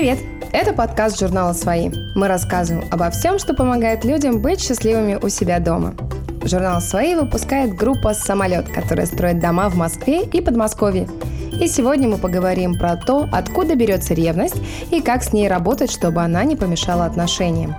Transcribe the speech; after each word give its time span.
Привет! 0.00 0.20
Это 0.50 0.72
подкаст 0.72 1.20
журнала 1.20 1.52
«Свои». 1.52 1.90
Мы 2.14 2.26
рассказываем 2.26 2.88
обо 2.90 3.10
всем, 3.10 3.38
что 3.38 3.52
помогает 3.52 4.02
людям 4.02 4.40
быть 4.40 4.58
счастливыми 4.58 5.18
у 5.22 5.28
себя 5.28 5.60
дома. 5.60 5.94
Журнал 6.42 6.80
«Свои» 6.80 7.14
выпускает 7.14 7.74
группа 7.74 8.14
«Самолет», 8.14 8.66
которая 8.70 9.04
строит 9.04 9.40
дома 9.40 9.68
в 9.68 9.76
Москве 9.76 10.22
и 10.22 10.40
Подмосковье. 10.40 11.06
И 11.52 11.68
сегодня 11.68 12.08
мы 12.08 12.16
поговорим 12.16 12.78
про 12.78 12.96
то, 12.96 13.28
откуда 13.30 13.74
берется 13.74 14.14
ревность 14.14 14.56
и 14.90 15.02
как 15.02 15.22
с 15.22 15.34
ней 15.34 15.48
работать, 15.48 15.92
чтобы 15.92 16.22
она 16.22 16.44
не 16.44 16.56
помешала 16.56 17.04
отношениям. 17.04 17.76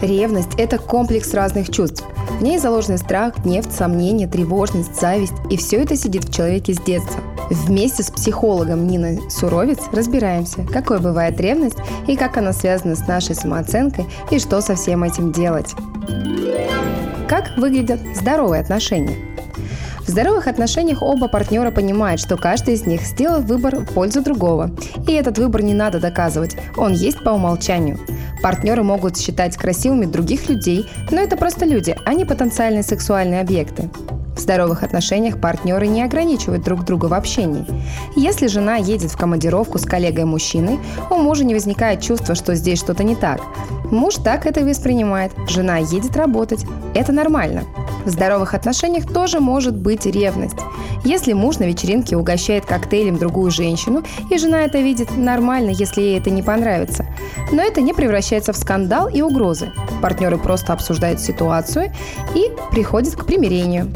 Ревность– 0.00 0.54
это 0.56 0.78
комплекс 0.78 1.34
разных 1.34 1.68
чувств. 1.68 2.02
В 2.40 2.42
ней 2.42 2.56
заложены 2.56 2.96
страх, 2.96 3.36
гнев, 3.44 3.66
сомнение, 3.70 4.26
тревожность, 4.26 4.98
зависть. 4.98 5.34
И 5.50 5.58
все 5.58 5.82
это 5.82 5.96
сидит 5.96 6.24
в 6.24 6.32
человеке 6.32 6.72
с 6.72 6.80
детства. 6.80 7.20
Вместе 7.50 8.02
с 8.02 8.10
психологом 8.10 8.86
Ниной 8.86 9.20
Суровец 9.30 9.78
разбираемся, 9.92 10.64
какой 10.64 11.00
бывает 11.00 11.40
ревность 11.40 11.78
и 12.06 12.16
как 12.16 12.36
она 12.36 12.52
связана 12.52 12.96
с 12.96 13.06
нашей 13.06 13.34
самооценкой 13.34 14.06
и 14.30 14.38
что 14.38 14.60
со 14.60 14.74
всем 14.74 15.04
этим 15.04 15.32
делать. 15.32 15.74
Как 17.28 17.56
выглядят 17.56 18.00
здоровые 18.14 18.62
отношения? 18.62 19.16
В 20.00 20.08
здоровых 20.08 20.46
отношениях 20.46 21.02
оба 21.02 21.26
партнера 21.26 21.72
понимают, 21.72 22.20
что 22.20 22.36
каждый 22.36 22.74
из 22.74 22.86
них 22.86 23.02
сделал 23.02 23.40
выбор 23.40 23.76
в 23.76 23.92
пользу 23.92 24.22
другого. 24.22 24.70
И 25.08 25.12
этот 25.12 25.38
выбор 25.38 25.62
не 25.62 25.74
надо 25.74 25.98
доказывать, 25.98 26.56
он 26.76 26.92
есть 26.92 27.22
по 27.24 27.30
умолчанию. 27.30 27.98
Партнеры 28.40 28.84
могут 28.84 29.18
считать 29.18 29.56
красивыми 29.56 30.04
других 30.04 30.48
людей, 30.48 30.88
но 31.10 31.20
это 31.20 31.36
просто 31.36 31.64
люди, 31.64 31.96
а 32.04 32.14
не 32.14 32.24
потенциальные 32.24 32.84
сексуальные 32.84 33.40
объекты. 33.40 33.90
В 34.36 34.40
здоровых 34.40 34.82
отношениях 34.82 35.40
партнеры 35.40 35.86
не 35.86 36.02
ограничивают 36.02 36.62
друг 36.62 36.84
друга 36.84 37.06
в 37.06 37.14
общении. 37.14 37.64
Если 38.14 38.46
жена 38.46 38.76
едет 38.76 39.10
в 39.10 39.16
командировку 39.16 39.78
с 39.78 39.86
коллегой-мужчиной, 39.86 40.78
у 41.10 41.14
мужа 41.14 41.42
не 41.44 41.54
возникает 41.54 42.02
чувства, 42.02 42.34
что 42.34 42.54
здесь 42.54 42.78
что-то 42.78 43.02
не 43.02 43.16
так. 43.16 43.40
Муж 43.90 44.16
так 44.16 44.46
это 44.46 44.60
воспринимает. 44.62 45.32
Жена 45.48 45.78
едет 45.78 46.16
работать. 46.16 46.66
Это 46.94 47.12
нормально. 47.12 47.64
В 48.04 48.10
здоровых 48.10 48.52
отношениях 48.54 49.10
тоже 49.10 49.40
может 49.40 49.74
быть 49.74 50.04
ревность. 50.06 50.56
Если 51.04 51.32
муж 51.32 51.58
на 51.58 51.64
вечеринке 51.64 52.16
угощает 52.16 52.66
коктейлем 52.66 53.16
другую 53.16 53.50
женщину, 53.50 54.02
и 54.30 54.38
жена 54.38 54.64
это 54.64 54.78
видит, 54.78 55.16
нормально, 55.16 55.70
если 55.70 56.02
ей 56.02 56.18
это 56.18 56.30
не 56.30 56.42
понравится. 56.42 57.06
Но 57.52 57.62
это 57.62 57.80
не 57.80 57.94
превращается 57.94 58.52
в 58.52 58.56
скандал 58.56 59.08
и 59.08 59.22
угрозы. 59.22 59.72
Партнеры 60.02 60.36
просто 60.36 60.72
обсуждают 60.72 61.20
ситуацию 61.20 61.92
и 62.34 62.50
приходят 62.70 63.14
к 63.14 63.24
примирению. 63.24 63.92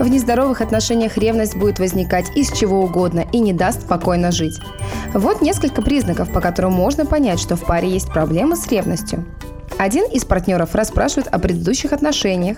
В 0.00 0.08
нездоровых 0.08 0.62
отношениях 0.62 1.18
ревность 1.18 1.54
будет 1.56 1.78
возникать 1.78 2.34
из 2.34 2.50
чего 2.52 2.82
угодно 2.82 3.26
и 3.32 3.38
не 3.38 3.52
даст 3.52 3.82
спокойно 3.82 4.32
жить. 4.32 4.58
Вот 5.12 5.42
несколько 5.42 5.82
признаков, 5.82 6.32
по 6.32 6.40
которым 6.40 6.72
можно 6.72 7.04
понять, 7.04 7.38
что 7.38 7.54
в 7.54 7.66
паре 7.66 7.90
есть 7.90 8.10
проблемы 8.10 8.56
с 8.56 8.66
ревностью. 8.68 9.26
Один 9.76 10.06
из 10.06 10.24
партнеров 10.24 10.74
расспрашивает 10.74 11.28
о 11.28 11.38
предыдущих 11.38 11.92
отношениях, 11.92 12.56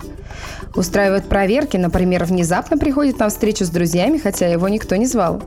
устраивает 0.77 1.29
проверки, 1.29 1.77
например, 1.77 2.25
внезапно 2.27 2.79
приходит 2.79 3.19
на 3.19 3.29
встречу 3.29 3.65
с 3.65 3.71
друзьями, 3.71 4.19
хотя 4.19 4.47
его 4.47 4.69
никто 4.69 4.95
не 4.95 5.07
звал, 5.07 5.43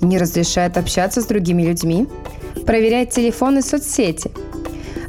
не 0.00 0.16
разрешает 0.16 0.78
общаться 0.78 1.20
с 1.20 1.26
другими 1.26 1.62
людьми, 1.62 2.08
проверяет 2.64 3.10
телефоны 3.10 3.58
и 3.58 3.62
соцсети– 3.62 4.30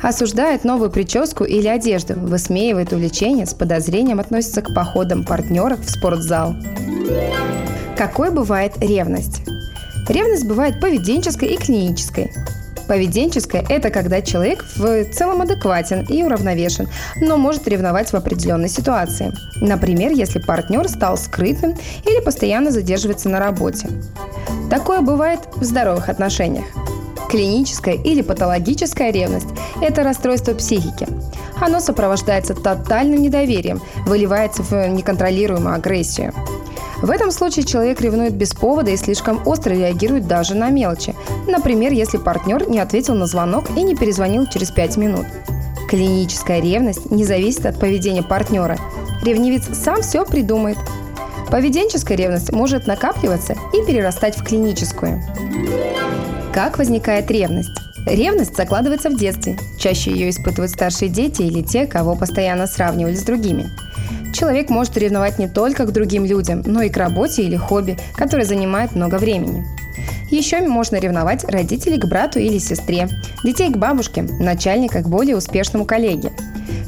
осуждает 0.07 0.63
новую 0.63 0.91
прическу 0.91 1.43
или 1.45 1.67
одежду, 1.67 2.13
высмеивает 2.13 2.93
увлечение, 2.93 3.45
с 3.45 3.53
подозрением 3.53 4.19
относится 4.19 4.61
к 4.61 4.73
походам 4.73 5.25
партнеров 5.25 5.79
в 5.79 5.89
спортзал. 5.89 6.55
Какой 7.97 8.29
бывает 8.29 8.73
ревность? 8.79 9.41
Ревность 10.07 10.45
бывает 10.45 10.79
поведенческой 10.79 11.49
и 11.49 11.57
клинической. 11.57 12.31
Поведенческая– 12.87 13.65
это 13.69 13.89
когда 13.89 14.21
человек 14.21 14.63
в 14.75 15.05
целом 15.05 15.41
адекватен 15.41 16.05
и 16.07 16.21
уравновешен, 16.21 16.87
но 17.19 17.37
может 17.37 17.67
ревновать 17.67 18.11
в 18.11 18.15
определенной 18.15 18.69
ситуации. 18.69 19.33
Например, 19.59 20.11
если 20.11 20.37
партнер 20.37 20.87
стал 20.87 21.17
скрытным 21.17 21.75
или 22.05 22.23
постоянно 22.23 22.69
задерживается 22.69 23.27
на 23.29 23.39
работе. 23.39 23.87
Такое 24.69 25.01
бывает 25.01 25.39
в 25.55 25.63
здоровых 25.63 26.09
отношениях. 26.09 26.65
Клиническая 27.35 27.95
или 27.95 28.21
патологическая 28.21 29.11
ревность– 29.11 29.49
это 29.81 30.03
расстройство 30.03 30.53
психики. 30.53 31.05
Оно 31.59 31.81
сопровождается 31.81 32.53
тотальным 32.53 33.21
недоверием, 33.21 33.81
выливается 34.05 34.63
в 34.63 34.87
неконтролируемую 34.87 35.75
агрессию. 35.75 36.31
В 37.01 37.11
этом 37.11 37.31
случае 37.31 37.65
человек 37.65 37.99
ревнует 37.99 38.35
без 38.35 38.53
повода 38.53 38.91
и 38.91 38.95
слишком 38.95 39.45
остро 39.45 39.73
реагирует 39.73 40.27
даже 40.27 40.55
на 40.55 40.69
мелочи. 40.69 41.13
Например, 41.45 41.91
если 41.91 42.15
партнер 42.15 42.69
не 42.69 42.79
ответил 42.79 43.15
на 43.15 43.25
звонок 43.25 43.65
и 43.75 43.83
не 43.83 43.97
перезвонил 43.97 44.47
через 44.47 44.71
5 44.71 44.95
минут. 44.95 45.25
Клиническая 45.89 46.61
ревность 46.61 47.11
не 47.11 47.25
зависит 47.25 47.65
от 47.65 47.77
поведения 47.77 48.23
партнера. 48.23 48.77
Ревнивец 49.23 49.65
сам 49.77 50.03
все 50.03 50.23
придумает. 50.23 50.77
Поведенческая 51.51 52.17
ревность 52.17 52.53
может 52.53 52.87
накапливаться 52.87 53.57
и 53.73 53.85
перерастать 53.85 54.37
в 54.37 54.43
клиническую. 54.45 55.21
Как 56.55 56.77
возникает 56.77 57.29
ревность? 57.29 57.73
Ревность 58.05 58.55
закладывается 58.55 59.09
в 59.09 59.17
детстве. 59.17 59.57
Чаще 59.77 60.11
ее 60.11 60.29
испытывают 60.29 60.71
старшие 60.71 61.09
дети 61.09 61.41
или 61.41 61.61
те, 61.61 61.85
кого 61.85 62.15
постоянно 62.15 62.65
сравнивали 62.65 63.13
с 63.13 63.23
другими. 63.23 63.69
Человек 64.33 64.69
может 64.69 64.95
ревновать 64.95 65.37
не 65.37 65.49
только 65.49 65.85
к 65.85 65.91
другим 65.91 66.23
людям, 66.23 66.63
но 66.65 66.81
и 66.81 66.89
к 66.89 66.95
работе 66.95 67.43
или 67.43 67.57
хобби, 67.57 67.97
которое 68.15 68.45
занимает 68.45 68.95
много 68.95 69.15
времени. 69.15 69.65
Еще 70.31 70.61
можно 70.61 70.95
ревновать 70.95 71.43
родителей 71.43 71.99
к 71.99 72.05
брату 72.05 72.39
или 72.39 72.57
сестре, 72.57 73.09
детей 73.43 73.69
к 73.69 73.75
бабушке, 73.75 74.21
начальника 74.21 75.01
к 75.01 75.09
более 75.09 75.35
успешному 75.35 75.83
коллеге. 75.83 76.31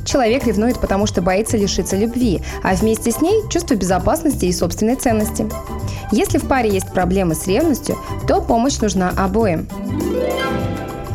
Человек 0.05 0.47
ревнует, 0.47 0.79
потому 0.79 1.07
что 1.07 1.21
боится 1.21 1.57
лишиться 1.57 1.97
любви, 1.97 2.39
а 2.63 2.73
вместе 2.73 3.11
с 3.11 3.19
ней 3.19 3.43
чувство 3.49 3.75
безопасности 3.75 4.45
и 4.45 4.53
собственной 4.53 4.95
ценности. 4.95 5.45
Если 6.11 6.37
в 6.37 6.47
паре 6.47 6.69
есть 6.69 6.91
проблемы 6.93 7.35
с 7.35 7.47
ревностью, 7.47 7.97
то 8.27 8.41
помощь 8.41 8.79
нужна 8.79 9.11
обоим. 9.17 9.67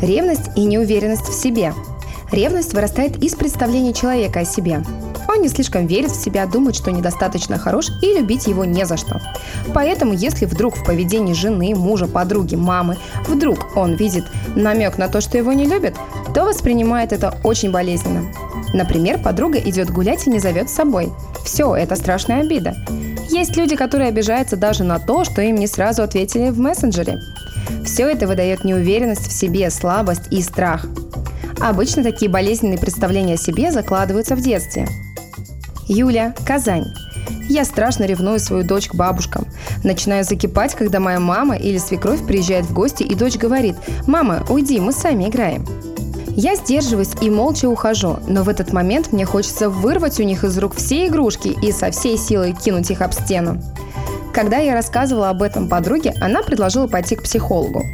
Ревность 0.02 0.50
и 0.56 0.64
неуверенность 0.64 1.28
в 1.28 1.34
себе. 1.34 1.72
Ревность 2.30 2.74
вырастает 2.74 3.22
из 3.22 3.34
представления 3.34 3.92
человека 3.92 4.40
о 4.40 4.44
себе. 4.44 4.82
Он 5.28 5.40
не 5.40 5.48
слишком 5.48 5.86
верит 5.86 6.10
в 6.10 6.22
себя, 6.22 6.46
думает, 6.46 6.76
что 6.76 6.90
недостаточно 6.90 7.58
хорош 7.58 7.88
и 8.02 8.18
любить 8.18 8.46
его 8.46 8.64
не 8.64 8.84
за 8.84 8.96
что. 8.96 9.20
Поэтому, 9.72 10.12
если 10.12 10.44
вдруг 10.44 10.76
в 10.76 10.84
поведении 10.84 11.32
жены, 11.32 11.74
мужа, 11.74 12.06
подруги, 12.06 12.54
мамы, 12.54 12.98
вдруг 13.26 13.76
он 13.76 13.94
видит 13.94 14.24
намек 14.56 14.98
на 14.98 15.08
то, 15.08 15.20
что 15.20 15.38
его 15.38 15.52
не 15.52 15.66
любят, 15.66 15.94
то 16.34 16.44
воспринимает 16.44 17.12
это 17.12 17.38
очень 17.44 17.70
болезненно. 17.70 18.24
Например, 18.74 19.18
подруга 19.22 19.58
идет 19.58 19.90
гулять 19.90 20.26
и 20.26 20.30
не 20.30 20.38
зовет 20.38 20.68
с 20.68 20.74
собой. 20.74 21.12
Все, 21.44 21.74
это 21.74 21.96
страшная 21.96 22.40
обида. 22.40 22.74
Есть 23.32 23.56
люди, 23.56 23.76
которые 23.76 24.10
обижаются 24.10 24.56
даже 24.56 24.84
на 24.84 24.98
то, 24.98 25.24
что 25.24 25.40
им 25.40 25.56
не 25.56 25.66
сразу 25.66 26.02
ответили 26.02 26.50
в 26.50 26.58
мессенджере. 26.58 27.18
Все 27.82 28.06
это 28.06 28.26
выдает 28.26 28.62
неуверенность 28.62 29.26
в 29.26 29.32
себе, 29.32 29.70
слабость 29.70 30.30
и 30.30 30.42
страх. 30.42 30.84
Обычно 31.58 32.02
такие 32.02 32.30
болезненные 32.30 32.78
представления 32.78 33.34
о 33.34 33.38
себе 33.38 33.72
закладываются 33.72 34.36
в 34.36 34.42
детстве. 34.42 34.86
Юля, 35.88 36.34
Казань. 36.46 36.84
Я 37.48 37.64
страшно 37.64 38.04
ревную 38.04 38.38
свою 38.38 38.64
дочь 38.64 38.88
к 38.88 38.94
бабушкам. 38.94 39.46
Начинаю 39.82 40.24
закипать, 40.24 40.74
когда 40.74 41.00
моя 41.00 41.18
мама 41.18 41.56
или 41.56 41.78
свекровь 41.78 42.26
приезжает 42.26 42.66
в 42.66 42.74
гости, 42.74 43.02
и 43.02 43.14
дочь 43.14 43.36
говорит 43.36 43.76
«Мама, 44.06 44.44
уйди, 44.50 44.78
мы 44.78 44.92
сами 44.92 45.28
играем». 45.28 45.66
Я 46.34 46.56
сдерживаюсь 46.56 47.10
и 47.20 47.28
молча 47.28 47.68
ухожу, 47.68 48.18
но 48.26 48.42
в 48.42 48.48
этот 48.48 48.72
момент 48.72 49.12
мне 49.12 49.26
хочется 49.26 49.68
вырвать 49.68 50.18
у 50.18 50.22
них 50.22 50.44
из 50.44 50.56
рук 50.56 50.74
все 50.76 51.06
игрушки 51.06 51.48
и 51.48 51.72
со 51.72 51.90
всей 51.90 52.16
силой 52.16 52.54
кинуть 52.54 52.90
их 52.90 53.02
об 53.02 53.12
стену. 53.12 53.60
Когда 54.32 54.56
я 54.56 54.72
рассказывала 54.72 55.28
об 55.28 55.42
этом 55.42 55.68
подруге, 55.68 56.14
она 56.22 56.42
предложила 56.42 56.86
пойти 56.86 57.16
к 57.16 57.22
психологу. 57.22 57.84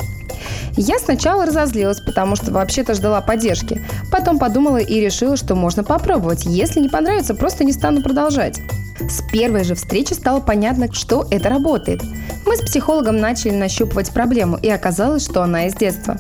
Я 0.76 1.00
сначала 1.00 1.46
разозлилась, 1.46 2.00
потому 2.00 2.36
что 2.36 2.52
вообще-то 2.52 2.94
ждала 2.94 3.20
поддержки. 3.20 3.84
Потом 4.12 4.38
подумала 4.38 4.76
и 4.76 5.00
решила, 5.00 5.36
что 5.36 5.56
можно 5.56 5.82
попробовать. 5.82 6.44
Если 6.44 6.78
не 6.78 6.88
понравится, 6.88 7.34
просто 7.34 7.64
не 7.64 7.72
стану 7.72 8.02
продолжать. 8.02 8.60
С 9.00 9.22
первой 9.30 9.64
же 9.64 9.74
встречи 9.74 10.12
стало 10.12 10.40
понятно, 10.40 10.92
что 10.92 11.26
это 11.30 11.48
работает. 11.48 12.02
Мы 12.46 12.56
с 12.56 12.60
психологом 12.60 13.18
начали 13.18 13.54
нащупывать 13.54 14.10
проблему, 14.10 14.58
и 14.60 14.68
оказалось, 14.68 15.24
что 15.24 15.42
она 15.42 15.66
из 15.66 15.74
детства. 15.74 16.16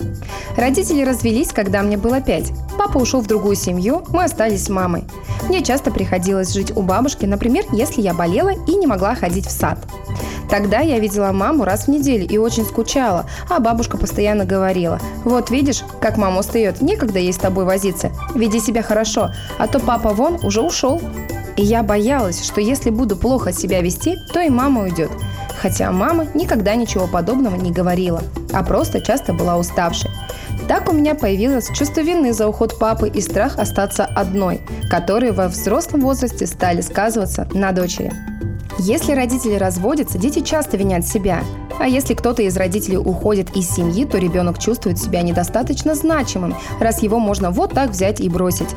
Родители 0.56 1.02
развелись, 1.02 1.52
когда 1.52 1.82
мне 1.82 1.96
было 1.96 2.20
пять. 2.20 2.52
Папа 2.76 2.98
ушел 2.98 3.20
в 3.20 3.26
другую 3.26 3.56
семью, 3.56 4.04
мы 4.10 4.24
остались 4.24 4.64
с 4.64 4.68
мамой. 4.68 5.04
Мне 5.48 5.62
часто 5.62 5.90
приходилось 5.90 6.52
жить 6.52 6.76
у 6.76 6.82
бабушки, 6.82 7.26
например, 7.26 7.64
если 7.72 8.02
я 8.02 8.14
болела 8.14 8.50
и 8.50 8.74
не 8.76 8.86
могла 8.86 9.14
ходить 9.14 9.46
в 9.46 9.50
сад. 9.50 9.78
Тогда 10.48 10.80
я 10.80 10.98
видела 10.98 11.32
маму 11.32 11.64
раз 11.64 11.84
в 11.84 11.88
неделю 11.88 12.26
и 12.26 12.38
очень 12.38 12.64
скучала, 12.64 13.26
а 13.50 13.58
бабушка 13.60 13.98
постоянно 13.98 14.44
говорила, 14.44 14.98
вот 15.24 15.50
видишь, 15.50 15.82
как 16.00 16.16
мама 16.16 16.40
устает, 16.40 16.80
некогда 16.80 17.18
ей 17.18 17.32
с 17.32 17.36
тобой 17.36 17.64
возиться, 17.64 18.12
веди 18.34 18.60
себя 18.60 18.82
хорошо, 18.82 19.30
а 19.58 19.66
то 19.66 19.78
папа 19.78 20.10
вон 20.10 20.38
уже 20.42 20.62
ушел. 20.62 21.02
И 21.58 21.62
я 21.62 21.82
боялась, 21.82 22.44
что 22.44 22.60
если 22.60 22.88
буду 22.90 23.16
плохо 23.16 23.52
себя 23.52 23.80
вести, 23.80 24.16
то 24.32 24.40
и 24.40 24.48
мама 24.48 24.82
уйдет. 24.82 25.10
хотя 25.60 25.90
мама 25.90 26.24
никогда 26.34 26.76
ничего 26.76 27.08
подобного 27.08 27.56
не 27.56 27.72
говорила, 27.72 28.22
а 28.52 28.62
просто 28.62 29.00
часто 29.00 29.32
была 29.32 29.56
уставшей. 29.56 30.08
Так 30.68 30.88
у 30.88 30.92
меня 30.92 31.16
появилось 31.16 31.68
чувство 31.76 32.00
вины 32.00 32.32
за 32.32 32.46
уход 32.46 32.78
папы 32.78 33.08
и 33.08 33.20
страх 33.20 33.58
остаться 33.58 34.04
одной, 34.04 34.60
которые 34.88 35.32
во 35.32 35.48
взрослом 35.48 36.02
возрасте 36.02 36.46
стали 36.46 36.80
сказываться 36.80 37.48
на 37.52 37.72
дочери. 37.72 38.12
Если 38.78 39.12
родители 39.14 39.56
разводятся, 39.56 40.16
дети 40.16 40.38
часто 40.40 40.76
винят 40.76 41.04
себя. 41.04 41.42
А 41.80 41.88
если 41.88 42.14
кто-то 42.14 42.42
из 42.42 42.56
родителей 42.56 42.98
уходит 42.98 43.56
из 43.56 43.68
семьи, 43.68 44.04
то 44.04 44.18
ребенок 44.18 44.60
чувствует 44.60 45.00
себя 45.00 45.22
недостаточно 45.22 45.96
значимым, 45.96 46.54
раз 46.78 47.02
его 47.02 47.18
можно 47.18 47.50
вот 47.50 47.74
так 47.74 47.90
взять 47.90 48.20
и 48.20 48.28
бросить. 48.28 48.68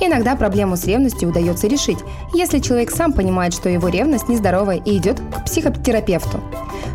Иногда 0.00 0.34
проблему 0.34 0.76
с 0.76 0.86
ревностью 0.86 1.28
удается 1.28 1.66
решить, 1.66 1.98
если 2.32 2.58
человек 2.58 2.90
сам 2.90 3.12
понимает, 3.12 3.52
что 3.52 3.68
его 3.68 3.88
ревность 3.88 4.28
нездоровая 4.28 4.78
и 4.78 4.96
идет 4.96 5.20
к 5.20 5.44
психотерапевту. 5.44 6.40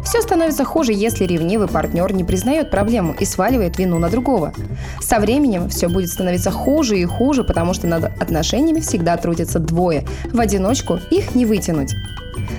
Все 0.04 0.22
становится 0.22 0.66
хуже, 0.66 0.92
если 0.94 1.26
ревнивый 1.26 1.68
партнер 1.68 2.12
не 2.14 2.24
признает 2.24 2.72
проблему 2.72 3.16
и 3.20 3.26
сваливает 3.26 3.78
вину 3.78 4.00
на 4.00 4.10
другого. 4.10 4.54
Со 5.02 5.20
временем 5.20 5.70
все 5.70 5.88
будет 5.88 6.10
становиться 6.10 6.52
хуже 6.52 6.98
и 7.00 7.06
хуже, 7.06 7.44
потому 7.44 7.74
что 7.74 7.88
над 7.88 8.06
отношениями 8.22 8.80
всегда 8.80 9.18
трудятся 9.18 9.60
двое. 9.60 10.06
В 10.32 10.40
одиночку 10.40 11.00
их 11.12 11.36
не 11.36 11.46
вытянуть. 11.46 11.94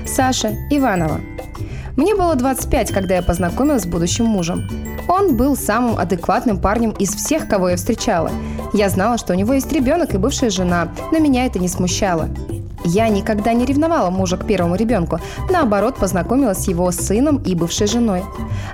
Саша 0.06 0.54
Иванова. 0.70 1.20
Мне 1.96 2.14
было 2.14 2.34
25, 2.34 2.92
когда 2.92 3.16
я 3.16 3.22
познакомилась 3.22 3.82
с 3.82 3.86
будущим 3.86 4.26
мужем. 4.26 4.68
Он 5.08 5.36
был 5.36 5.56
самым 5.56 5.98
адекватным 5.98 6.58
парнем 6.58 6.90
из 6.90 7.14
всех, 7.14 7.48
кого 7.48 7.70
я 7.70 7.76
встречала. 7.76 8.30
Я 8.72 8.88
знала, 8.88 9.18
что 9.18 9.32
у 9.32 9.36
него 9.36 9.54
есть 9.54 9.72
ребенок 9.72 10.14
и 10.14 10.18
бывшая 10.18 10.50
жена, 10.50 10.88
но 11.12 11.18
меня 11.18 11.46
это 11.46 11.58
не 11.58 11.68
смущало. 11.68 12.28
Я 12.84 13.08
никогда 13.08 13.52
не 13.52 13.64
ревновала 13.64 14.10
мужа 14.10 14.36
к 14.36 14.46
первому 14.46 14.76
ребенку, 14.76 15.18
наоборот, 15.50 15.96
познакомилась 15.96 16.58
с 16.58 16.68
его 16.68 16.90
сыном 16.92 17.38
и 17.38 17.54
бывшей 17.54 17.88
женой. 17.88 18.22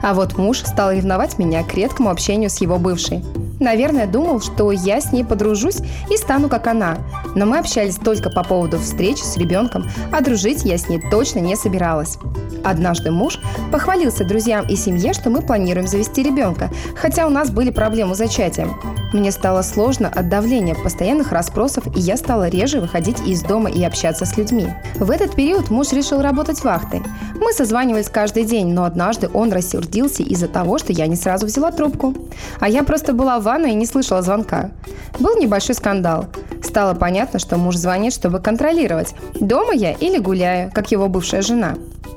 А 0.02 0.12
вот 0.12 0.36
муж 0.36 0.58
стал 0.58 0.92
ревновать 0.92 1.38
меня 1.38 1.62
к 1.64 1.74
редкому 1.74 2.10
общению 2.10 2.50
с 2.50 2.60
его 2.60 2.78
бывшей. 2.78 3.24
Наверное, 3.58 4.06
думал, 4.06 4.40
что 4.40 4.70
я 4.72 5.00
с 5.00 5.12
ней 5.12 5.24
подружусь 5.24 5.80
и 6.10 6.16
стану 6.16 6.48
как 6.48 6.66
она. 6.66 6.98
Но 7.34 7.46
мы 7.46 7.58
общались 7.58 7.96
только 7.96 8.30
по 8.30 8.42
поводу 8.42 8.78
встреч 8.78 9.18
с 9.18 9.36
ребенком, 9.36 9.88
а 10.12 10.20
дружить 10.20 10.64
я 10.64 10.78
с 10.78 10.88
ней 10.88 11.02
точно 11.10 11.38
не 11.38 11.56
собиралась. 11.56 12.18
Однажды 12.64 13.10
муж 13.10 13.40
похвалился 13.72 14.24
друзьям 14.24 14.66
и 14.68 14.76
семье, 14.76 15.12
что 15.12 15.30
мы 15.30 15.42
планируем 15.42 15.86
завести 15.86 16.22
ребенка, 16.22 16.70
хотя 16.94 17.26
у 17.26 17.30
нас 17.30 17.50
были 17.50 17.70
проблемы 17.70 18.14
с 18.14 18.18
зачатием. 18.18 18.78
Мне 19.12 19.30
стало 19.30 19.62
сложно 19.62 20.08
от 20.08 20.28
давления, 20.28 20.74
постоянных 20.74 21.32
расспросов, 21.32 21.84
и 21.96 22.00
я 22.00 22.16
стала 22.16 22.48
реже 22.48 22.80
выходить 22.80 23.20
из 23.26 23.42
дома 23.42 23.70
и 23.70 23.82
общаться 23.84 24.24
с 24.24 24.36
людьми. 24.36 24.68
В 24.94 25.10
этот 25.10 25.34
период 25.34 25.70
муж 25.70 25.92
решил 25.92 26.22
работать 26.22 26.62
вахтой. 26.64 27.02
Мы 27.34 27.52
созванивались 27.52 28.08
каждый 28.08 28.44
день, 28.44 28.72
но 28.72 28.84
однажды 28.84 29.28
он 29.34 29.52
рассердился 29.52 30.22
из-за 30.22 30.48
того, 30.48 30.78
что 30.78 30.92
я 30.92 31.06
не 31.06 31.16
сразу 31.16 31.46
взяла 31.46 31.72
трубку. 31.72 32.14
А 32.60 32.68
я 32.68 32.84
просто 32.84 33.12
была 33.12 33.38
в 33.38 33.42
ванной 33.42 33.72
и 33.72 33.76
не 33.76 33.86
слышала 33.86 34.22
звонка. 34.22 34.70
Был 35.18 35.36
небольшой 35.36 35.74
скандал. 35.74 36.26
Стало 36.62 36.94
понятно, 36.94 37.38
что 37.38 37.56
муж 37.58 37.76
звонит, 37.76 38.14
чтобы 38.14 38.40
контролировать, 38.40 39.14
дома 39.34 39.74
я 39.74 39.92
или 39.92 40.18
гуляю, 40.18 40.70
как 40.72 40.92
его 40.92 41.08
бывшая 41.08 41.42
жена. 41.42 41.74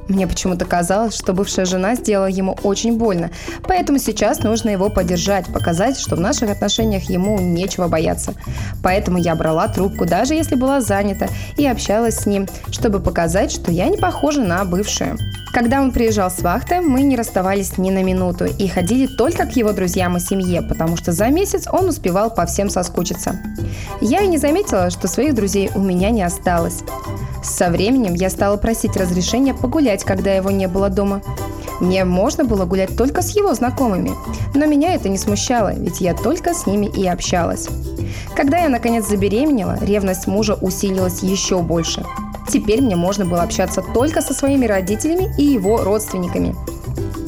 Мне 0.07 0.27
почему-то 0.27 0.65
казалось, 0.65 1.15
что 1.15 1.33
бывшая 1.33 1.65
жена 1.65 1.95
сделала 1.95 2.27
ему 2.27 2.57
очень 2.63 2.97
больно, 2.97 3.31
поэтому 3.63 3.97
сейчас 3.97 4.43
нужно 4.43 4.69
его 4.69 4.89
поддержать, 4.89 5.47
показать, 5.47 5.99
что 5.99 6.15
в 6.15 6.19
наших 6.19 6.51
отношениях 6.51 7.09
ему 7.09 7.39
нечего 7.39 7.87
бояться. 7.87 8.33
Поэтому 8.83 9.17
я 9.17 9.35
брала 9.35 9.67
трубку, 9.67 10.05
даже 10.05 10.35
если 10.35 10.55
была 10.55 10.81
занята, 10.81 11.27
и 11.57 11.65
общалась 11.65 12.19
с 12.19 12.25
ним, 12.25 12.47
чтобы 12.71 12.99
показать, 12.99 13.51
что 13.51 13.71
я 13.71 13.87
не 13.87 13.97
похожа 13.97 14.41
на 14.41 14.63
бывшую. 14.63 15.17
Когда 15.55 15.81
он 15.81 15.91
приезжал 15.91 16.29
с 16.29 16.41
вахты, 16.41 16.81
мы 16.81 17.01
не 17.01 17.15
расставались 17.15 17.77
ни 17.77 17.89
на 17.89 18.03
минуту 18.03 18.43
и 18.43 18.67
ходили 18.67 19.07
только 19.07 19.45
к 19.45 19.55
его 19.55 19.71
друзьям 19.71 20.17
и 20.17 20.19
семье, 20.19 20.61
потому 20.61 20.97
что 20.97 21.13
за 21.13 21.27
месяц 21.27 21.65
он 21.71 21.87
успевал 21.87 22.29
по 22.29 22.45
всем 22.45 22.69
соскучиться. 22.69 23.39
Я 24.01 24.19
и 24.21 24.27
не 24.27 24.37
заметила, 24.37 24.89
что 24.89 25.07
своих 25.07 25.33
друзей 25.33 25.71
у 25.73 25.79
меня 25.79 26.09
не 26.09 26.23
осталось. 26.23 26.83
Со 27.45 27.69
временем 27.69 28.15
я 28.15 28.31
стала 28.31 28.57
просить 28.57 28.97
разрешения 28.97 29.53
погулять, 29.53 30.03
когда 30.03 30.33
его 30.33 30.49
не 30.49 30.67
было 30.67 30.89
дома. 30.89 31.21
Мне 31.79 32.03
можно 32.03 32.43
было 32.43 32.65
гулять 32.65 32.97
только 32.97 33.21
с 33.21 33.35
его 33.35 33.53
знакомыми, 33.53 34.13
но 34.55 34.65
меня 34.65 34.95
это 34.95 35.09
не 35.09 35.17
смущало, 35.17 35.73
ведь 35.75 36.01
я 36.01 36.15
только 36.15 36.53
с 36.53 36.65
ними 36.65 36.87
и 36.87 37.07
общалась. 37.07 37.67
Когда 38.35 38.57
я 38.57 38.69
наконец 38.69 39.07
забеременела, 39.07 39.77
ревность 39.81 40.25
мужа 40.25 40.55
усилилась 40.55 41.21
еще 41.21 41.61
больше. 41.61 42.03
Теперь 42.49 42.81
мне 42.81 42.95
можно 42.95 43.25
было 43.25 43.43
общаться 43.43 43.83
только 43.93 44.21
со 44.21 44.33
своими 44.33 44.65
родителями 44.65 45.33
и 45.37 45.43
его 45.43 45.83
родственниками. 45.83 46.55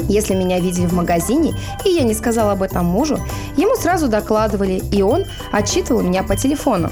Если 0.09 0.33
меня 0.33 0.59
видели 0.59 0.87
в 0.87 0.93
магазине, 0.93 1.53
и 1.85 1.89
я 1.89 2.03
не 2.03 2.13
сказала 2.13 2.53
об 2.53 2.63
этом 2.63 2.85
мужу, 2.85 3.19
ему 3.55 3.75
сразу 3.75 4.07
докладывали, 4.07 4.81
и 4.91 5.01
он 5.01 5.25
отчитывал 5.51 6.01
меня 6.01 6.23
по 6.23 6.35
телефону. 6.35 6.89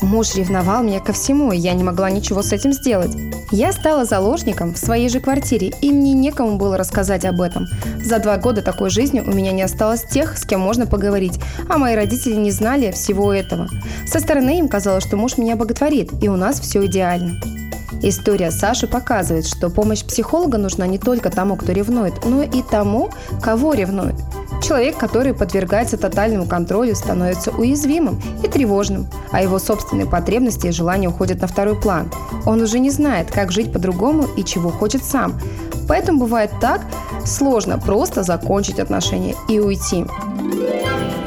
Муж 0.00 0.34
ревновал 0.36 0.82
меня 0.82 1.00
ко 1.00 1.12
всему, 1.12 1.52
и 1.52 1.58
я 1.58 1.74
не 1.74 1.82
могла 1.82 2.10
ничего 2.10 2.42
с 2.42 2.52
этим 2.52 2.72
сделать. 2.72 3.16
Я 3.50 3.72
стала 3.72 4.04
заложником 4.04 4.74
в 4.74 4.78
своей 4.78 5.08
же 5.08 5.20
квартире, 5.20 5.72
и 5.80 5.90
мне 5.90 6.12
некому 6.12 6.56
было 6.56 6.76
рассказать 6.76 7.24
об 7.24 7.40
этом. 7.40 7.66
За 8.04 8.18
два 8.18 8.36
года 8.36 8.62
такой 8.62 8.90
жизни 8.90 9.20
у 9.20 9.32
меня 9.32 9.52
не 9.52 9.62
осталось 9.62 10.04
тех, 10.04 10.38
с 10.38 10.44
кем 10.44 10.60
можно 10.60 10.86
поговорить, 10.86 11.40
а 11.68 11.78
мои 11.78 11.94
родители 11.94 12.34
не 12.34 12.50
знали 12.50 12.92
всего 12.92 13.32
этого. 13.32 13.68
Со 14.06 14.20
стороны 14.20 14.58
им 14.58 14.68
казалось, 14.68 15.04
что 15.04 15.16
муж 15.16 15.36
меня 15.36 15.56
боготворит, 15.56 16.10
и 16.22 16.28
у 16.28 16.36
нас 16.36 16.60
все 16.60 16.86
идеально. 16.86 17.40
История 18.02 18.52
Саши 18.52 18.86
показывает, 18.86 19.46
что 19.46 19.70
помощь 19.70 20.04
психолога 20.04 20.58
нужна 20.58 20.86
не 20.86 20.98
только 20.98 21.30
тому, 21.30 21.56
кто 21.56 21.72
ревнует, 21.72 22.24
но 22.24 22.42
и 22.42 22.62
тому, 22.62 23.10
кого 23.42 23.74
ревнует. 23.74 24.14
Человек, 24.68 24.98
который 24.98 25.32
подвергается 25.32 25.96
тотальному 25.96 26.44
контролю, 26.44 26.94
становится 26.94 27.50
уязвимым 27.50 28.20
и 28.44 28.48
тревожным, 28.48 29.06
а 29.30 29.42
его 29.42 29.58
собственные 29.58 30.04
потребности 30.04 30.66
и 30.66 30.72
желания 30.72 31.08
уходят 31.08 31.40
на 31.40 31.46
второй 31.46 31.74
план. 31.74 32.10
Он 32.44 32.60
уже 32.60 32.78
не 32.78 32.90
знает, 32.90 33.30
как 33.30 33.50
жить 33.50 33.72
по-другому 33.72 34.26
и 34.36 34.44
чего 34.44 34.68
хочет 34.68 35.02
сам. 35.02 35.40
Поэтому 35.88 36.18
бывает 36.18 36.50
так 36.60 36.82
сложно 37.24 37.78
просто 37.78 38.22
закончить 38.22 38.78
отношения 38.78 39.36
и 39.48 39.58
уйти. 39.58 40.04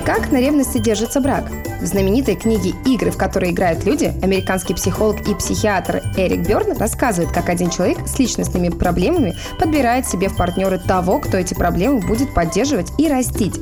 Как 0.05 0.31
на 0.31 0.39
ревности 0.39 0.79
держится 0.79 1.21
брак? 1.21 1.45
В 1.79 1.85
знаменитой 1.85 2.35
книге 2.35 2.73
«Игры, 2.85 3.11
в 3.11 3.17
которые 3.17 3.51
играют 3.51 3.85
люди» 3.85 4.11
американский 4.23 4.73
психолог 4.73 5.27
и 5.27 5.35
психиатр 5.35 6.01
Эрик 6.17 6.47
Берн 6.47 6.75
рассказывает, 6.75 7.31
как 7.31 7.49
один 7.49 7.69
человек 7.69 7.99
с 8.07 8.17
личностными 8.17 8.69
проблемами 8.69 9.35
подбирает 9.59 10.07
себе 10.07 10.27
в 10.27 10.35
партнеры 10.35 10.79
того, 10.79 11.19
кто 11.19 11.37
эти 11.37 11.53
проблемы 11.53 11.99
будет 11.99 12.33
поддерживать 12.33 12.91
и 12.97 13.07
растить. 13.07 13.59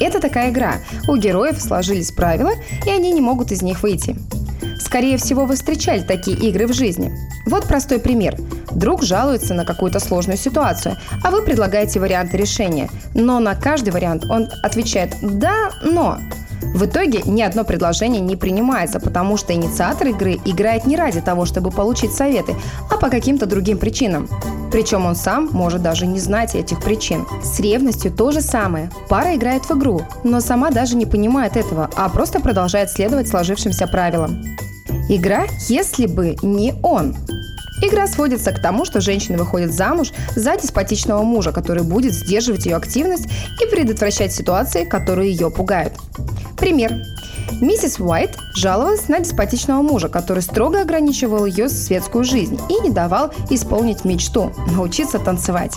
Это 0.00 0.20
такая 0.20 0.50
игра. 0.50 0.74
У 1.08 1.16
героев 1.16 1.60
сложились 1.60 2.10
правила, 2.10 2.52
и 2.84 2.90
они 2.90 3.12
не 3.12 3.20
могут 3.20 3.52
из 3.52 3.62
них 3.62 3.82
выйти. 3.82 4.16
Скорее 4.86 5.16
всего, 5.16 5.46
вы 5.46 5.56
встречали 5.56 6.02
такие 6.02 6.36
игры 6.38 6.68
в 6.68 6.72
жизни. 6.72 7.12
Вот 7.44 7.64
простой 7.64 7.98
пример. 7.98 8.36
Друг 8.70 9.02
жалуется 9.02 9.52
на 9.52 9.64
какую-то 9.64 9.98
сложную 9.98 10.38
ситуацию, 10.38 10.96
а 11.24 11.32
вы 11.32 11.42
предлагаете 11.42 11.98
варианты 11.98 12.36
решения. 12.36 12.88
Но 13.12 13.40
на 13.40 13.56
каждый 13.56 13.90
вариант 13.90 14.24
он 14.30 14.48
отвечает 14.62 15.16
«да, 15.20 15.72
но». 15.82 16.18
В 16.62 16.86
итоге 16.86 17.22
ни 17.24 17.42
одно 17.42 17.64
предложение 17.64 18.20
не 18.20 18.36
принимается, 18.36 19.00
потому 19.00 19.36
что 19.36 19.52
инициатор 19.52 20.06
игры 20.06 20.38
играет 20.44 20.86
не 20.86 20.96
ради 20.96 21.20
того, 21.20 21.46
чтобы 21.46 21.72
получить 21.72 22.12
советы, 22.12 22.54
а 22.88 22.96
по 22.96 23.10
каким-то 23.10 23.46
другим 23.46 23.78
причинам. 23.78 24.28
Причем 24.70 25.04
он 25.04 25.16
сам 25.16 25.48
может 25.50 25.82
даже 25.82 26.06
не 26.06 26.20
знать 26.20 26.54
этих 26.54 26.80
причин. 26.80 27.26
С 27.42 27.58
ревностью 27.58 28.12
то 28.12 28.30
же 28.30 28.40
самое. 28.40 28.90
Пара 29.08 29.34
играет 29.34 29.64
в 29.64 29.76
игру, 29.76 30.02
но 30.22 30.40
сама 30.40 30.70
даже 30.70 30.96
не 30.96 31.06
понимает 31.06 31.56
этого, 31.56 31.90
а 31.96 32.08
просто 32.08 32.38
продолжает 32.38 32.90
следовать 32.90 33.28
сложившимся 33.28 33.88
правилам. 33.88 34.44
Игра 35.08 35.46
«Если 35.68 36.06
бы 36.06 36.36
не 36.42 36.74
он». 36.82 37.14
Игра 37.82 38.06
сводится 38.06 38.52
к 38.52 38.60
тому, 38.60 38.84
что 38.84 39.00
женщина 39.00 39.38
выходит 39.38 39.72
замуж 39.72 40.12
за 40.34 40.56
деспотичного 40.56 41.22
мужа, 41.22 41.52
который 41.52 41.82
будет 41.82 42.12
сдерживать 42.12 42.66
ее 42.66 42.74
активность 42.74 43.28
и 43.62 43.66
предотвращать 43.66 44.32
ситуации, 44.32 44.84
которые 44.84 45.30
ее 45.30 45.50
пугают. 45.50 45.92
Пример. 46.56 46.94
Миссис 47.60 48.00
Уайт 48.00 48.36
жаловалась 48.56 49.08
на 49.08 49.20
деспотичного 49.20 49.82
мужа, 49.82 50.08
который 50.08 50.42
строго 50.42 50.80
ограничивал 50.80 51.46
ее 51.46 51.68
светскую 51.68 52.24
жизнь 52.24 52.58
и 52.68 52.80
не 52.80 52.90
давал 52.90 53.30
исполнить 53.50 54.04
мечту– 54.04 54.52
научиться 54.74 55.18
танцевать. 55.18 55.76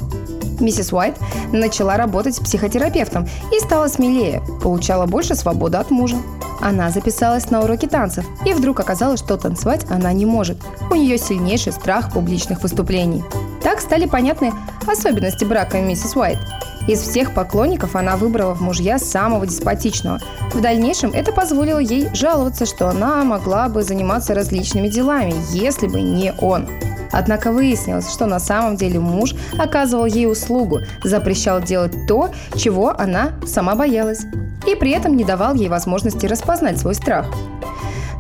Миссис 0.60 0.92
Уайт 0.94 1.16
начала 1.51 1.98
работать 1.98 2.39
психотерапевтом 2.39 3.28
и 3.56 3.60
стала 3.60 3.88
смелее, 3.88 4.42
получала 4.62 5.06
больше 5.06 5.36
свободы 5.36 5.78
от 5.78 5.92
мужа. 5.92 6.18
Она 6.62 6.89
записалась 6.89 7.50
на 7.50 7.62
уроки 7.62 7.86
танцев, 7.86 8.25
и 8.46 8.54
вдруг 8.54 8.80
оказалось, 8.80 9.20
что 9.20 9.38
танцевать 9.38 9.86
она 9.89 10.12
не 10.12 10.25
может. 10.25 10.58
У 10.92 10.96
нее 10.96 11.18
сильнейший 11.18 11.72
страх 11.72 12.13
публичных 12.13 12.62
выступлений. 12.63 13.24
Так 13.63 13.80
стали 13.82 14.06
понятны 14.06 14.51
особенности 14.89 15.46
брака 15.46 15.80
миссис 15.80 16.16
Уайт. 16.16 16.39
Из 16.88 17.01
всех 17.01 17.34
поклонников 17.34 17.96
она 17.96 18.18
выбрала 18.18 18.56
в 18.56 18.62
мужья 18.62 18.98
самого 18.98 19.46
деспотичного. 19.46 20.20
В 20.54 20.62
дальнейшем 20.62 21.12
это 21.12 21.32
позволило 21.32 21.78
ей 21.78 22.10
жаловаться, 22.16 22.66
что 22.66 22.89
она 22.89 23.24
могла 23.24 23.70
бы 23.70 23.84
заниматься 23.84 24.34
различными 24.34 24.88
делами, 24.88 25.36
если 25.51 25.88
бы 25.88 26.01
не 26.01 26.34
он. 26.39 26.68
Однако 27.12 27.51
выяснилось, 27.51 28.12
что 28.12 28.25
на 28.25 28.39
самом 28.39 28.75
деле 28.75 29.00
муж 29.00 29.34
оказывал 29.58 30.06
ей 30.06 30.32
услугу, 30.32 30.80
запрещал 31.04 31.62
делать 31.62 31.94
то, 32.08 32.30
чего 32.56 32.94
она 32.98 33.32
сама 33.46 33.75
боялась, 33.75 34.22
и 34.68 34.75
при 34.75 34.92
этом 34.92 35.16
не 35.16 35.24
давал 35.24 35.56
ей 35.56 35.70
возможности 35.70 36.25
распознать 36.25 36.80
свой 36.80 36.96
страх. 36.96 37.25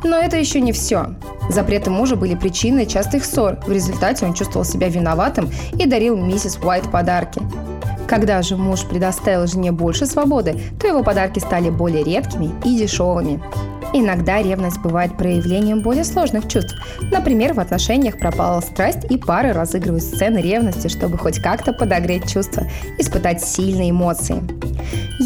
Но 0.03 0.17
это 0.17 0.37
еще 0.37 0.61
не 0.61 0.71
все. 0.71 1.15
Запреты 1.49 1.89
мужа 1.89 2.15
были 2.15 2.35
причиной 2.35 2.85
частых 2.85 3.25
ссор. 3.25 3.59
В 3.65 3.71
результате 3.71 4.25
он 4.25 4.33
чувствовал 4.33 4.65
себя 4.65 4.87
виноватым 4.87 5.49
и 5.73 5.85
дарил 5.85 6.15
миссис 6.15 6.57
Уайт 6.63 6.89
подарки. 6.89 7.41
Когда 8.07 8.41
же 8.41 8.55
муж 8.55 8.85
предоставил 8.85 9.45
жене 9.45 9.71
больше 9.71 10.05
свободы, 10.05 10.59
то 10.79 10.87
его 10.87 11.03
подарки 11.03 11.39
стали 11.39 11.69
более 11.69 12.03
редкими 12.03 12.51
и 12.65 12.77
дешевыми. 12.77 13.41
Иногда 13.91 14.41
ревность 14.41 14.79
бывает 14.79 15.17
проявлением 15.17 15.81
более 15.81 16.03
сложных 16.03 16.47
чувств. 16.47 16.75
Например, 17.11 17.53
в 17.53 17.59
отношениях 17.59 18.19
пропала 18.19 18.61
страсть, 18.61 19.09
и 19.09 19.17
пары 19.17 19.51
разыгрывают 19.51 20.03
сцены 20.03 20.39
ревности, 20.39 20.87
чтобы 20.87 21.17
хоть 21.17 21.39
как-то 21.39 21.73
подогреть 21.73 22.31
чувства, 22.31 22.67
испытать 22.99 23.43
сильные 23.43 23.91
эмоции. 23.91 24.58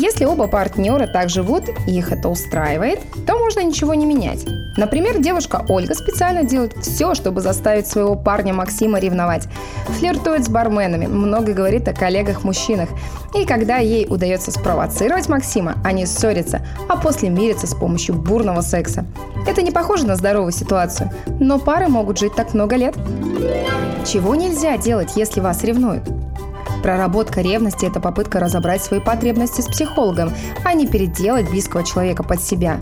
Если 0.04 0.26
оба 0.26 0.48
партнера 0.48 1.08
так 1.08 1.30
живут 1.30 1.70
и 1.88 1.98
их 1.98 2.12
это 2.12 2.28
устраивает, 2.28 3.00
то 3.26 3.38
можно 3.38 3.64
ничего 3.64 3.94
не 3.94 4.06
менять. 4.06 4.46
Например, 4.76 5.18
девушка 5.18 5.64
Ольга 5.70 5.96
специально 5.96 6.44
делает 6.44 6.74
все, 6.82 7.14
чтобы 7.14 7.40
заставить 7.40 7.88
своего 7.88 8.18
парня 8.18 8.54
Максима 8.54 9.00
ревновать. 9.00 9.48
Флиртует 9.88 10.44
с 10.44 10.50
барменами, 10.50 11.06
много 11.06 11.54
говорит 11.54 11.88
о 11.88 11.94
коллегах-мужчинах. 11.94 12.90
И 13.34 13.46
когда 13.46 13.78
ей 13.78 14.06
удается 14.10 14.52
спровоцировать 14.52 15.30
Максима, 15.30 15.76
они 15.86 16.06
ссорятся, 16.06 16.68
а 16.90 16.98
после 16.98 17.30
мирятся 17.30 17.68
с 17.68 17.74
помощью 17.74 18.16
бурного 18.16 18.60
секса. 18.60 19.06
Это 19.48 19.62
не 19.62 19.72
похоже 19.72 20.06
на 20.06 20.18
здоровую 20.18 20.52
ситуацию, 20.52 21.12
но 21.40 21.60
пары 21.60 21.88
могут 21.88 22.20
жить 22.20 22.36
так 22.36 22.54
много 22.54 22.76
лет. 22.76 22.94
Чего 24.06 24.36
нельзя 24.36 24.78
делать, 24.78 25.12
если 25.16 25.40
вас 25.40 25.64
ревнуют? 25.64 26.04
Проработка 26.84 27.40
ревности– 27.40 27.86
это 27.88 28.02
попытка 28.02 28.42
разобрать 28.42 28.84
свои 28.84 29.00
потребности 29.00 29.62
с 29.62 29.68
психологом, 29.68 30.34
а 30.66 30.74
не 30.74 30.86
переделать 30.86 31.50
близкого 31.50 31.84
человека 31.86 32.24
под 32.24 32.44
себя. 32.44 32.82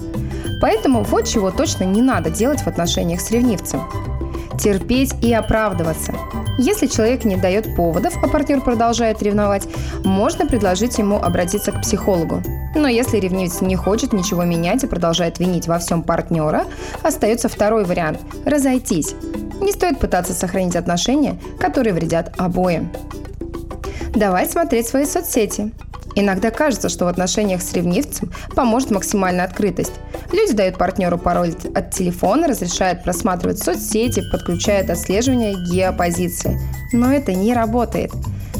Поэтому 0.59 1.03
вот 1.03 1.27
чего 1.27 1.51
точно 1.51 1.83
не 1.83 2.01
надо 2.01 2.31
делать 2.31 2.61
в 2.61 2.67
отношениях 2.67 3.21
с 3.21 3.29
ревнивцем. 3.29 3.81
Терпеть 4.59 5.13
и 5.23 5.31
оправдываться. 5.31 6.13
Если 6.57 6.87
человек 6.87 7.25
не 7.25 7.37
дает 7.37 7.75
поводов, 7.75 8.15
а 8.23 8.27
партнер 8.27 8.61
продолжает 8.61 9.21
ревновать, 9.21 9.67
можно 10.03 10.47
предложить 10.47 10.97
ему 10.97 11.17
обратиться 11.17 11.71
к 11.71 11.81
психологу. 11.81 12.41
Но 12.75 12.87
если 12.87 13.17
ревнивец 13.17 13.61
не 13.61 13.75
хочет 13.75 14.13
ничего 14.13 14.43
менять 14.43 14.83
и 14.83 14.87
продолжает 14.87 15.37
винить 15.37 15.67
во 15.67 15.77
всем 15.77 16.01
партнера, 16.01 16.65
остается 17.03 17.49
второй 17.49 17.85
вариант– 17.85 18.19
разойтись. 18.45 19.13
Не 19.61 19.71
стоит 19.71 19.99
пытаться 19.99 20.33
сохранить 20.33 20.75
отношения, 20.75 21.37
которые 21.59 21.93
вредят 21.93 22.33
обоим. 22.37 22.91
Давай 24.13 24.47
смотреть 24.49 24.87
свои 24.87 25.05
соцсети. 25.05 25.71
Иногда 26.15 26.51
кажется, 26.51 26.89
что 26.89 27.05
в 27.05 27.07
отношениях 27.07 27.61
с 27.61 27.71
ревнивцем 27.71 28.31
поможет 28.55 28.91
максимальная 28.91 29.45
открытость. 29.45 29.93
Люди 30.33 30.53
дают 30.53 30.77
партнеру 30.77 31.17
пароль 31.17 31.53
от 31.73 31.91
телефона, 31.91 32.47
разрешают 32.47 33.03
просматривать 33.03 33.59
соцсети, 33.59 34.21
подключают 34.29 34.89
отслеживание 34.89 35.55
геопозиции. 35.71 36.59
Но 36.91 37.13
это 37.13 37.33
не 37.33 37.53
работает. 37.53 38.11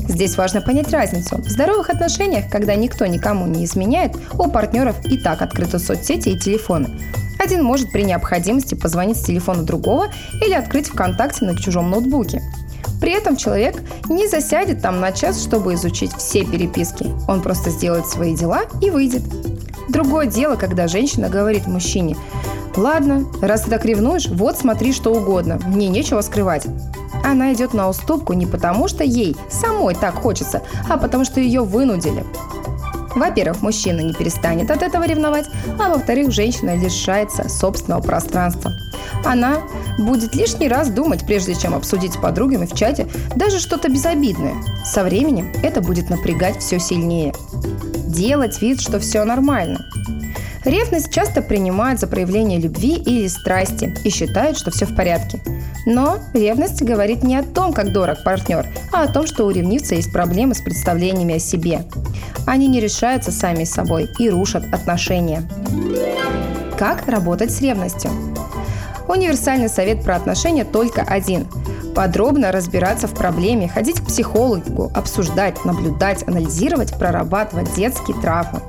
Здесь 0.08 0.38
важно 0.38 0.62
понять 0.62 0.92
разницу. 0.92 1.38
В 1.38 1.50
здоровых 1.50 1.90
отношениях, 1.90 2.50
когда 2.50 2.76
никто 2.76 3.06
никому 3.06 3.46
не 3.48 3.66
изменяет, 3.66 4.16
у 4.40 4.50
партнеров 4.50 4.96
и 5.06 5.18
так 5.18 5.42
открыты 5.42 5.80
соцсети 5.80 6.30
и 6.30 6.40
телефоны. 6.40 6.90
Один 7.40 7.64
может 7.64 7.92
при 7.92 8.04
необходимости 8.04 8.76
позвонить 8.76 9.18
с 9.18 9.24
телефона 9.24 9.64
другого 9.64 10.08
или 10.46 10.54
открыть 10.54 10.88
ВКонтакте 10.90 11.46
на 11.46 11.58
чужом 11.58 11.90
ноутбуке. 11.90 12.42
При 13.12 13.18
этом 13.18 13.36
человек 13.36 13.76
не 14.08 14.26
засядет 14.30 14.82
там 14.82 15.02
на 15.02 15.12
час, 15.12 15.44
чтобы 15.44 15.74
изучить 15.74 16.14
все 16.14 16.46
переписки. 16.46 17.08
Он 17.28 17.42
просто 17.42 17.70
сделает 17.70 18.08
свои 18.08 18.34
дела 18.38 18.62
и 18.82 18.90
выйдет. 18.90 19.22
Другое 19.90 20.28
дело, 20.28 20.56
когда 20.56 20.88
женщина 20.88 21.28
говорит 21.28 21.68
мужчине, 21.68 22.16
«Ладно, 22.78 23.26
раз 23.42 23.64
ты 23.64 23.70
так 23.70 23.84
ревнуешь, 23.84 24.30
вот 24.30 24.58
смотри 24.58 24.94
что 24.94 25.14
угодно, 25.14 25.60
мне 25.68 25.90
нечего 25.90 26.22
скрывать». 26.22 26.68
Она 27.26 27.52
идет 27.52 27.74
на 27.74 27.90
уступку 27.90 28.32
не 28.32 28.46
потому, 28.46 28.88
что 28.88 29.04
ей 29.04 29.36
самой 29.50 29.94
так 29.94 30.16
хочется, 30.16 30.62
а 30.90 30.96
потому 30.96 31.26
что 31.26 31.42
ее 31.42 31.64
вынудили. 31.64 32.24
Во-первых, 33.16 33.62
мужчина 33.62 34.02
не 34.02 34.14
перестанет 34.14 34.72
от 34.72 34.82
этого 34.82 35.06
ревновать, 35.06 35.48
а 35.80 35.90
во-вторых, 35.90 36.32
женщина 36.32 36.76
лишается 36.76 37.50
собственного 37.50 38.02
пространства. 38.02 38.74
Она 39.26 39.62
будет 39.98 40.36
лишний 40.36 40.68
раз 40.68 40.90
думать, 40.90 41.26
прежде 41.26 41.56
чем 41.56 41.76
обсудить 41.76 42.14
с 42.14 42.18
подругами 42.18 42.66
в 42.66 42.74
чате 42.74 43.08
даже 43.36 43.60
что-то 43.60 43.90
безобидное. 43.90 44.56
Со 44.86 45.04
временем 45.04 45.52
это 45.64 45.82
будет 45.82 46.10
напрягать 46.10 46.60
все 46.60 46.80
сильнее. 46.80 47.34
Делать 48.08 48.62
вид, 48.62 48.82
что 48.82 49.00
все 49.00 49.24
нормально. 49.24 49.86
Ревность 50.64 51.12
часто 51.12 51.42
принимают 51.42 52.00
за 52.00 52.08
проявление 52.08 52.60
любви 52.60 52.94
или 52.94 53.28
страсти 53.28 53.96
и 54.04 54.10
считают, 54.10 54.58
что 54.58 54.70
все 54.70 54.86
в 54.86 54.96
порядке. 54.96 55.42
Но 55.86 56.20
ревность 56.34 56.82
говорит 56.82 57.24
не 57.24 57.36
о 57.36 57.44
том, 57.44 57.74
как 57.74 57.92
дорог 57.92 58.24
партнер, 58.24 58.68
а 58.92 59.04
о 59.04 59.08
том, 59.08 59.26
что 59.28 59.46
у 59.46 59.50
ревнивца 59.50 59.96
есть 59.96 60.12
проблемы 60.12 60.54
с 60.54 60.62
представлениями 60.62 61.36
о 61.36 61.40
себе. 61.40 61.84
Они 62.46 62.68
не 62.68 62.80
решаются 62.80 63.32
сами 63.32 63.64
собой 63.64 64.10
и 64.20 64.30
рушат 64.30 64.64
отношения. 64.74 65.44
Как 66.78 67.08
работать 67.08 67.52
с 67.52 67.62
ревностью? 67.62 68.12
Универсальный 69.08 69.70
совет 69.70 70.04
про 70.04 70.16
отношения 70.16 70.66
только 70.66 71.02
один– 71.02 71.48
подробно 71.94 72.52
разбираться 72.52 73.08
в 73.08 73.14
проблеме, 73.14 73.68
ходить 73.68 74.00
к 74.02 74.06
психологу, 74.06 74.92
обсуждать, 74.96 75.64
наблюдать, 75.66 76.28
анализировать, 76.28 76.98
прорабатывать 76.98 77.74
детские 77.76 78.18
травмы. 78.20 78.62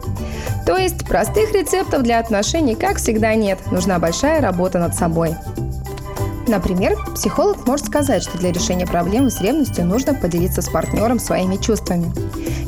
То 0.66 0.76
есть 0.76 1.06
простых 1.06 1.52
рецептов 1.52 2.02
для 2.02 2.18
отношений, 2.18 2.74
как 2.74 2.98
всегда, 2.98 3.34
нет. 3.34 3.58
Нужна 3.70 3.98
большая 3.98 4.40
работа 4.40 4.78
над 4.78 4.94
собой. 4.94 5.34
Например, 6.46 6.96
психолог 7.14 7.66
может 7.66 7.86
сказать, 7.86 8.22
что 8.22 8.38
для 8.38 8.52
решения 8.52 8.86
проблемы 8.86 9.30
с 9.30 9.40
ревностью 9.40 9.84
нужно 9.86 10.14
поделиться 10.14 10.60
с 10.60 10.68
партнером 10.68 11.18
своими 11.18 11.56
чувствами. 11.56 12.12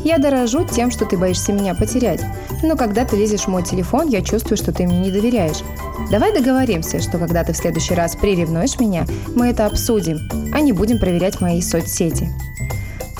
Я 0.04 0.18
дорожу 0.18 0.64
тем, 0.64 0.90
что 0.90 1.06
ты 1.06 1.16
боишься 1.16 1.52
меня 1.52 1.74
потерять, 1.74 2.20
но 2.62 2.76
когда 2.76 3.04
ты 3.04 3.16
лезешь 3.16 3.42
в 3.44 3.48
мой 3.48 3.62
телефон, 3.62 4.08
я 4.08 4.22
чувствую, 4.22 4.56
что 4.56 4.72
ты 4.72 4.86
мне 4.86 4.98
не 4.98 5.10
доверяешь. 5.10 5.62
Давай 6.10 6.32
договоримся, 6.32 7.00
что 7.00 7.18
когда 7.18 7.42
ты 7.42 7.52
в 7.52 7.56
следующий 7.56 7.94
раз 7.94 8.14
приревнуешь 8.14 8.78
меня, 8.78 9.06
мы 9.34 9.48
это 9.48 9.66
обсудим, 9.66 10.18
а 10.52 10.60
не 10.60 10.72
будем 10.72 10.98
проверять 10.98 11.40
мои 11.40 11.60
соцсети. 11.60 12.30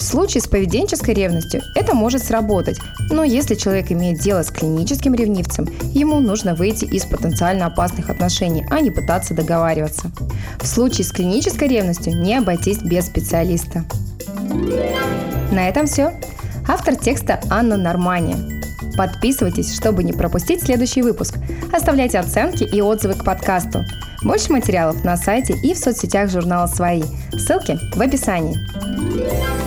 В 0.05 0.07
случае 0.07 0.43
с 0.43 0.47
поведенческой 0.47 1.15
ревностью 1.15 1.63
это 1.75 1.95
может 1.95 2.23
сработать, 2.23 2.79
но 3.09 3.25
если 3.25 3.55
человек 3.55 3.91
имеет 3.91 4.21
дело 4.21 4.43
с 4.43 4.51
клиническим 4.51 5.15
ревнивцем, 5.15 5.67
ему 5.95 6.21
нужно 6.21 6.55
выйти 6.55 6.85
из 6.85 7.07
потенциально 7.07 7.65
опасных 7.65 8.11
отношений, 8.11 8.67
а 8.71 8.81
не 8.81 8.91
пытаться 8.91 9.33
договариваться. 9.33 10.11
В 10.61 10.67
случае 10.67 11.07
с 11.07 11.11
клинической 11.11 11.69
ревностью 11.69 12.21
не 12.21 12.37
обойтись 12.37 12.83
без 12.83 13.07
специалиста. 13.07 13.87
На 15.51 15.71
этом 15.71 15.87
все. 15.87 16.13
Автор 16.69 16.97
текста 16.97 17.41
Анна 17.49 17.79
Нормани. 17.79 18.37
Подписывайтесь, 18.99 19.75
чтобы 19.75 20.05
не 20.05 20.13
пропустить 20.13 20.63
следующий 20.63 21.01
выпуск. 21.01 21.39
Оставляйте 21.73 22.19
оценки 22.19 22.65
и 22.65 22.83
отзывы 22.83 23.15
к 23.15 23.25
подкасту. 23.25 23.83
Больше 24.23 24.53
материалов 24.53 25.03
на 25.03 25.17
сайте 25.17 25.55
и 25.63 25.73
в 25.73 25.79
соцсетях 25.79 26.29
журнала 26.31 26.67
«Свои». 26.67 27.05
Ссылки 27.33 27.79
в 27.95 28.01
описании. 28.03 29.64